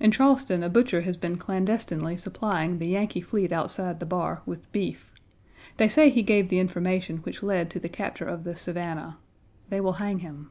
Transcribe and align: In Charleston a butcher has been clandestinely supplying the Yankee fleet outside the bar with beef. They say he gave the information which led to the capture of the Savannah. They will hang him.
In 0.00 0.10
Charleston 0.12 0.62
a 0.62 0.70
butcher 0.70 1.02
has 1.02 1.18
been 1.18 1.36
clandestinely 1.36 2.16
supplying 2.16 2.78
the 2.78 2.86
Yankee 2.86 3.20
fleet 3.20 3.52
outside 3.52 4.00
the 4.00 4.06
bar 4.06 4.40
with 4.46 4.72
beef. 4.72 5.12
They 5.76 5.88
say 5.90 6.08
he 6.08 6.22
gave 6.22 6.48
the 6.48 6.58
information 6.58 7.18
which 7.18 7.42
led 7.42 7.68
to 7.72 7.78
the 7.78 7.90
capture 7.90 8.24
of 8.24 8.44
the 8.44 8.56
Savannah. 8.56 9.18
They 9.68 9.82
will 9.82 9.92
hang 10.00 10.20
him. 10.20 10.50